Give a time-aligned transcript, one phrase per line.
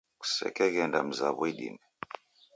[0.19, 1.83] Kusekeghenda mzaw'o idime.